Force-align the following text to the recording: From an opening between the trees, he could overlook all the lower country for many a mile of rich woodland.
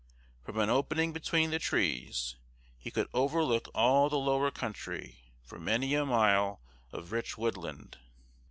From 0.43 0.57
an 0.57 0.67
opening 0.71 1.13
between 1.13 1.51
the 1.51 1.59
trees, 1.59 2.35
he 2.79 2.89
could 2.89 3.07
overlook 3.13 3.67
all 3.75 4.09
the 4.09 4.17
lower 4.17 4.49
country 4.49 5.19
for 5.43 5.59
many 5.59 5.93
a 5.93 6.07
mile 6.07 6.59
of 6.91 7.11
rich 7.11 7.37
woodland. 7.37 7.99